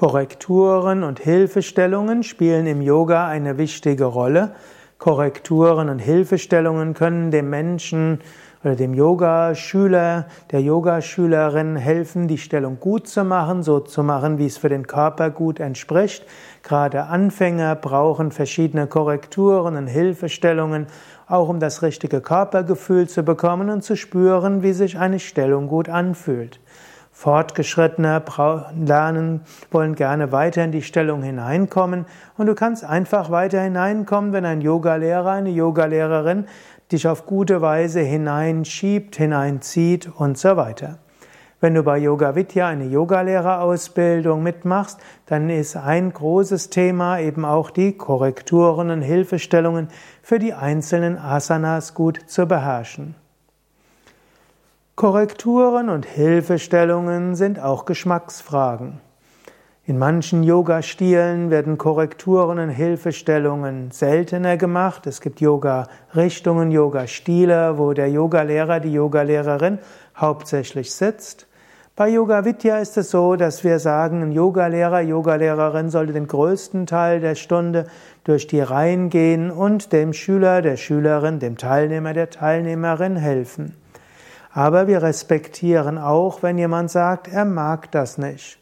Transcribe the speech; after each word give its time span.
Korrekturen 0.00 1.02
und 1.02 1.20
Hilfestellungen 1.20 2.22
spielen 2.22 2.66
im 2.66 2.80
Yoga 2.80 3.28
eine 3.28 3.58
wichtige 3.58 4.06
Rolle. 4.06 4.52
Korrekturen 4.96 5.90
und 5.90 5.98
Hilfestellungen 5.98 6.94
können 6.94 7.30
dem 7.30 7.50
Menschen 7.50 8.20
oder 8.64 8.76
dem 8.76 8.94
Yoga-Schüler, 8.94 10.24
der 10.52 10.62
Yogaschülerin 10.62 11.76
helfen, 11.76 12.28
die 12.28 12.38
Stellung 12.38 12.80
gut 12.80 13.08
zu 13.08 13.24
machen, 13.24 13.62
so 13.62 13.78
zu 13.78 14.02
machen, 14.02 14.38
wie 14.38 14.46
es 14.46 14.56
für 14.56 14.70
den 14.70 14.86
Körper 14.86 15.28
gut 15.28 15.60
entspricht. 15.60 16.24
Gerade 16.62 17.04
Anfänger 17.04 17.74
brauchen 17.74 18.32
verschiedene 18.32 18.86
Korrekturen 18.86 19.76
und 19.76 19.86
Hilfestellungen, 19.86 20.86
auch 21.26 21.50
um 21.50 21.60
das 21.60 21.82
richtige 21.82 22.22
Körpergefühl 22.22 23.06
zu 23.06 23.22
bekommen 23.22 23.68
und 23.68 23.84
zu 23.84 23.96
spüren, 23.96 24.62
wie 24.62 24.72
sich 24.72 24.98
eine 24.98 25.18
Stellung 25.18 25.68
gut 25.68 25.90
anfühlt. 25.90 26.58
Fortgeschrittene 27.20 28.22
lernen, 28.86 29.42
wollen 29.70 29.94
gerne 29.94 30.32
weiter 30.32 30.64
in 30.64 30.72
die 30.72 30.80
Stellung 30.80 31.22
hineinkommen 31.22 32.06
und 32.38 32.46
du 32.46 32.54
kannst 32.54 32.82
einfach 32.82 33.30
weiter 33.30 33.60
hineinkommen, 33.60 34.32
wenn 34.32 34.46
ein 34.46 34.62
Yogalehrer, 34.62 35.32
eine 35.32 35.50
Yogalehrerin 35.50 36.46
dich 36.90 37.06
auf 37.06 37.26
gute 37.26 37.60
Weise 37.60 38.00
hineinschiebt, 38.00 39.16
hineinzieht 39.16 40.08
und 40.16 40.38
so 40.38 40.56
weiter. 40.56 40.96
Wenn 41.60 41.74
du 41.74 41.82
bei 41.82 41.98
Yoga 41.98 42.36
Vidya 42.36 42.68
eine 42.68 42.86
Yogalehrerausbildung 42.86 44.42
mitmachst, 44.42 44.98
dann 45.26 45.50
ist 45.50 45.76
ein 45.76 46.14
großes 46.14 46.70
Thema 46.70 47.20
eben 47.20 47.44
auch 47.44 47.68
die 47.68 47.98
Korrekturen 47.98 48.88
und 48.88 49.02
Hilfestellungen 49.02 49.88
für 50.22 50.38
die 50.38 50.54
einzelnen 50.54 51.18
Asanas 51.18 51.92
gut 51.92 52.18
zu 52.28 52.46
beherrschen. 52.46 53.19
Korrekturen 55.00 55.88
und 55.88 56.04
Hilfestellungen 56.04 57.34
sind 57.34 57.58
auch 57.58 57.86
Geschmacksfragen. 57.86 59.00
In 59.86 59.96
manchen 59.96 60.42
Yoga-Stilen 60.42 61.48
werden 61.48 61.78
Korrekturen 61.78 62.58
und 62.58 62.68
Hilfestellungen 62.68 63.92
seltener 63.92 64.58
gemacht. 64.58 65.06
Es 65.06 65.22
gibt 65.22 65.40
Yoga-Richtungen, 65.40 66.70
Yoga-Stile, 66.70 67.78
wo 67.78 67.94
der 67.94 68.10
Yogalehrer, 68.10 68.78
die 68.78 68.92
Yogalehrerin 68.92 69.78
hauptsächlich 70.18 70.92
sitzt. 70.92 71.46
Bei 71.96 72.10
Yoga 72.10 72.44
Vidya 72.44 72.76
ist 72.76 72.98
es 72.98 73.10
so, 73.10 73.36
dass 73.36 73.64
wir 73.64 73.78
sagen, 73.78 74.20
ein 74.22 74.32
Yogalehrer, 74.32 75.00
Yogalehrerin 75.00 75.88
sollte 75.88 76.12
den 76.12 76.26
größten 76.26 76.84
Teil 76.84 77.20
der 77.20 77.36
Stunde 77.36 77.86
durch 78.24 78.48
die 78.48 78.60
Reihen 78.60 79.08
gehen 79.08 79.50
und 79.50 79.94
dem 79.94 80.12
Schüler, 80.12 80.60
der 80.60 80.76
Schülerin, 80.76 81.38
dem 81.38 81.56
Teilnehmer, 81.56 82.12
der 82.12 82.28
Teilnehmerin 82.28 83.16
helfen. 83.16 83.79
Aber 84.52 84.88
wir 84.88 85.02
respektieren 85.02 85.98
auch, 85.98 86.42
wenn 86.42 86.58
jemand 86.58 86.90
sagt, 86.90 87.28
er 87.28 87.44
mag 87.44 87.90
das 87.92 88.18
nicht. 88.18 88.58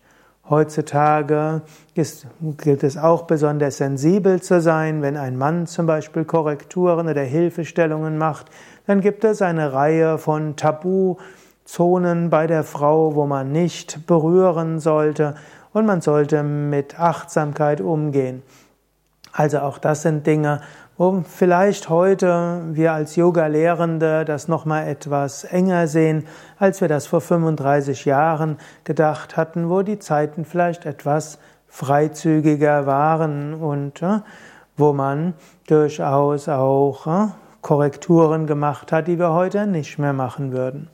Heutzutage 0.50 1.60
ist, 1.94 2.26
gilt 2.40 2.82
es 2.82 2.96
auch 2.96 3.22
besonders 3.22 3.76
sensibel 3.78 4.40
zu 4.40 4.60
sein. 4.62 5.02
Wenn 5.02 5.16
ein 5.16 5.36
Mann 5.36 5.66
zum 5.66 5.86
Beispiel 5.86 6.24
Korrekturen 6.24 7.06
oder 7.08 7.22
Hilfestellungen 7.22 8.16
macht, 8.16 8.46
dann 8.86 9.02
gibt 9.02 9.24
es 9.24 9.42
eine 9.42 9.74
Reihe 9.74 10.16
von 10.16 10.56
Tabuzonen 10.56 12.30
bei 12.30 12.46
der 12.46 12.64
Frau, 12.64 13.14
wo 13.14 13.26
man 13.26 13.52
nicht 13.52 14.06
berühren 14.06 14.78
sollte 14.78 15.34
und 15.74 15.84
man 15.84 16.00
sollte 16.00 16.42
mit 16.42 16.98
Achtsamkeit 16.98 17.82
umgehen. 17.82 18.42
Also 19.32 19.60
auch 19.60 19.78
das 19.78 20.02
sind 20.02 20.26
Dinge, 20.26 20.60
wo 20.96 21.22
vielleicht 21.26 21.88
heute 21.88 22.62
wir 22.72 22.92
als 22.92 23.14
Yoga-Lehrende 23.14 24.24
das 24.24 24.48
nochmal 24.48 24.88
etwas 24.88 25.44
enger 25.44 25.86
sehen, 25.86 26.26
als 26.58 26.80
wir 26.80 26.88
das 26.88 27.06
vor 27.06 27.20
35 27.20 28.04
Jahren 28.04 28.58
gedacht 28.82 29.36
hatten, 29.36 29.70
wo 29.70 29.82
die 29.82 30.00
Zeiten 30.00 30.44
vielleicht 30.44 30.86
etwas 30.86 31.38
freizügiger 31.68 32.86
waren 32.86 33.54
und 33.54 34.02
äh, 34.02 34.20
wo 34.76 34.92
man 34.92 35.34
durchaus 35.68 36.48
auch 36.48 37.06
äh, 37.06 37.28
Korrekturen 37.62 38.46
gemacht 38.46 38.90
hat, 38.90 39.06
die 39.06 39.18
wir 39.18 39.32
heute 39.32 39.66
nicht 39.66 39.98
mehr 39.98 40.12
machen 40.12 40.52
würden. 40.52 40.88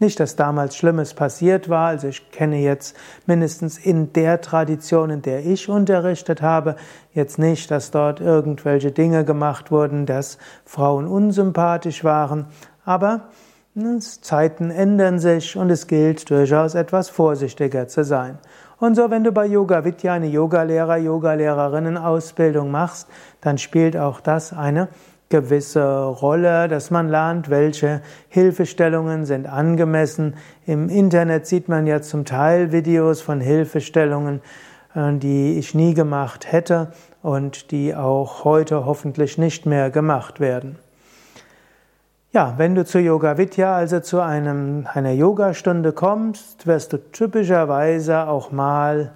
Nicht, 0.00 0.20
dass 0.20 0.36
damals 0.36 0.76
Schlimmes 0.76 1.12
passiert 1.12 1.68
war, 1.68 1.88
also 1.88 2.06
ich 2.06 2.30
kenne 2.30 2.58
jetzt 2.58 2.96
mindestens 3.26 3.78
in 3.78 4.12
der 4.12 4.40
Tradition, 4.40 5.10
in 5.10 5.22
der 5.22 5.44
ich 5.44 5.68
unterrichtet 5.68 6.40
habe, 6.40 6.76
jetzt 7.14 7.38
nicht, 7.38 7.68
dass 7.72 7.90
dort 7.90 8.20
irgendwelche 8.20 8.92
Dinge 8.92 9.24
gemacht 9.24 9.72
wurden, 9.72 10.06
dass 10.06 10.38
Frauen 10.64 11.08
unsympathisch 11.08 12.04
waren, 12.04 12.46
aber 12.84 13.28
ne, 13.74 13.98
Zeiten 13.98 14.70
ändern 14.70 15.18
sich 15.18 15.56
und 15.56 15.68
es 15.70 15.88
gilt 15.88 16.30
durchaus 16.30 16.76
etwas 16.76 17.08
vorsichtiger 17.08 17.88
zu 17.88 18.04
sein. 18.04 18.38
Und 18.78 18.94
so, 18.94 19.10
wenn 19.10 19.24
du 19.24 19.32
bei 19.32 19.46
Yoga 19.46 19.84
Vidya 19.84 20.12
eine 20.12 20.28
Yogalehrer, 20.28 20.98
Yogalehrerinnen 20.98 21.96
Ausbildung 21.96 22.70
machst, 22.70 23.08
dann 23.40 23.58
spielt 23.58 23.96
auch 23.96 24.20
das 24.20 24.52
eine 24.52 24.86
gewisse 25.28 26.04
Rolle, 26.04 26.68
dass 26.68 26.90
man 26.90 27.08
lernt, 27.08 27.50
welche 27.50 28.00
Hilfestellungen 28.28 29.24
sind 29.26 29.46
angemessen. 29.46 30.36
Im 30.66 30.88
Internet 30.88 31.46
sieht 31.46 31.68
man 31.68 31.86
ja 31.86 32.00
zum 32.00 32.24
Teil 32.24 32.72
Videos 32.72 33.20
von 33.20 33.40
Hilfestellungen, 33.40 34.40
äh, 34.94 35.12
die 35.14 35.58
ich 35.58 35.74
nie 35.74 35.94
gemacht 35.94 36.50
hätte 36.50 36.92
und 37.22 37.70
die 37.70 37.94
auch 37.94 38.44
heute 38.44 38.86
hoffentlich 38.86 39.38
nicht 39.38 39.66
mehr 39.66 39.90
gemacht 39.90 40.40
werden. 40.40 40.78
Ja, 42.30 42.54
wenn 42.58 42.74
du 42.74 42.84
zu 42.84 42.98
Yoga 42.98 43.38
Vidya, 43.38 43.74
also 43.74 44.00
zu 44.00 44.20
einem, 44.20 44.86
einer 44.92 45.12
Yogastunde 45.12 45.92
kommst, 45.92 46.66
wirst 46.66 46.92
du 46.92 46.98
typischerweise 46.98 48.28
auch 48.28 48.52
mal 48.52 49.12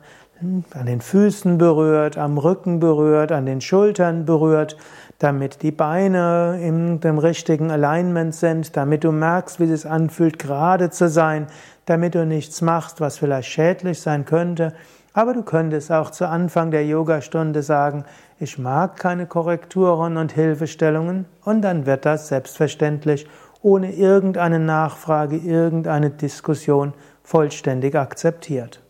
an 0.74 0.86
den 0.86 1.00
Füßen 1.00 1.58
berührt, 1.58 2.18
am 2.18 2.38
Rücken 2.38 2.80
berührt, 2.80 3.30
an 3.30 3.46
den 3.46 3.60
Schultern 3.60 4.24
berührt 4.24 4.76
damit 5.22 5.62
die 5.62 5.70
Beine 5.70 6.58
in 6.60 6.98
dem 6.98 7.18
richtigen 7.18 7.70
Alignment 7.70 8.34
sind, 8.34 8.76
damit 8.76 9.04
du 9.04 9.12
merkst, 9.12 9.60
wie 9.60 9.70
es 9.70 9.86
anfühlt, 9.86 10.38
gerade 10.38 10.90
zu 10.90 11.08
sein, 11.08 11.46
damit 11.86 12.16
du 12.16 12.26
nichts 12.26 12.60
machst, 12.60 13.00
was 13.00 13.18
vielleicht 13.18 13.48
schädlich 13.48 14.00
sein 14.00 14.24
könnte. 14.24 14.72
Aber 15.12 15.32
du 15.32 15.42
könntest 15.42 15.92
auch 15.92 16.10
zu 16.10 16.26
Anfang 16.26 16.70
der 16.70 16.86
Yogastunde 16.86 17.62
sagen, 17.62 18.04
ich 18.40 18.58
mag 18.58 18.96
keine 18.96 19.26
Korrekturen 19.26 20.16
und 20.16 20.32
Hilfestellungen 20.32 21.26
und 21.44 21.62
dann 21.62 21.86
wird 21.86 22.04
das 22.04 22.28
selbstverständlich 22.28 23.28
ohne 23.60 23.92
irgendeine 23.92 24.58
Nachfrage, 24.58 25.36
irgendeine 25.36 26.10
Diskussion 26.10 26.94
vollständig 27.22 27.94
akzeptiert. 27.94 28.82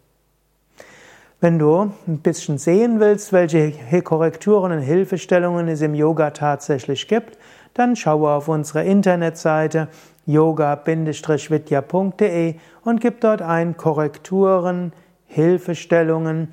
Wenn 1.43 1.59
du 1.59 1.91
ein 2.07 2.19
bisschen 2.19 2.57
sehen 2.57 3.01
willst, 3.01 3.33
welche 3.33 3.73
Korrekturen 4.03 4.71
und 4.71 4.79
Hilfestellungen 4.79 5.67
es 5.67 5.83
im 5.83 5.93
Yoga 5.93 6.31
tatsächlich 6.31 7.09
gibt, 7.09 7.37
dann 7.75 7.97
schaue 7.97 8.31
auf 8.31 8.47
unsere 8.47 8.85
Internetseite 8.85 9.89
yoga-vidya.de 10.25 12.55
und 12.85 13.01
gib 13.01 13.21
dort 13.23 13.43
ein 13.43 13.77
Korrekturen, 13.77 14.93
Hilfestellungen 15.27 16.53